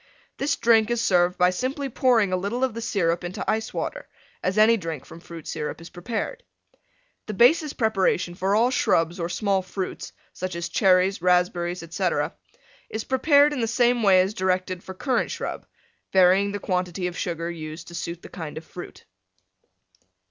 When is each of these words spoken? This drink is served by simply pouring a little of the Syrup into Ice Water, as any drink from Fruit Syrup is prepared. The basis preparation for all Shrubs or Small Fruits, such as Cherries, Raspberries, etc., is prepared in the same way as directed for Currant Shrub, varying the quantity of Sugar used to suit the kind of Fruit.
This 0.37 0.55
drink 0.55 0.89
is 0.89 0.99
served 0.99 1.37
by 1.37 1.51
simply 1.51 1.87
pouring 1.87 2.33
a 2.33 2.35
little 2.35 2.63
of 2.63 2.73
the 2.73 2.81
Syrup 2.81 3.23
into 3.23 3.47
Ice 3.47 3.71
Water, 3.71 4.09
as 4.41 4.57
any 4.57 4.75
drink 4.75 5.05
from 5.05 5.19
Fruit 5.19 5.47
Syrup 5.47 5.79
is 5.79 5.91
prepared. 5.91 6.41
The 7.27 7.35
basis 7.35 7.71
preparation 7.73 8.33
for 8.33 8.55
all 8.55 8.71
Shrubs 8.71 9.19
or 9.19 9.29
Small 9.29 9.61
Fruits, 9.61 10.11
such 10.33 10.55
as 10.55 10.69
Cherries, 10.69 11.21
Raspberries, 11.21 11.83
etc., 11.83 12.33
is 12.89 13.03
prepared 13.03 13.53
in 13.53 13.59
the 13.59 13.67
same 13.67 14.01
way 14.01 14.21
as 14.21 14.33
directed 14.33 14.83
for 14.83 14.95
Currant 14.95 15.29
Shrub, 15.29 15.67
varying 16.11 16.51
the 16.51 16.57
quantity 16.57 17.05
of 17.05 17.15
Sugar 17.15 17.51
used 17.51 17.87
to 17.89 17.93
suit 17.93 18.23
the 18.23 18.27
kind 18.29 18.57
of 18.57 18.65
Fruit. 18.65 19.05